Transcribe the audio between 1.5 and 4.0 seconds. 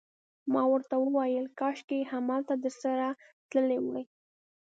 کاشکي همالته درسره تللی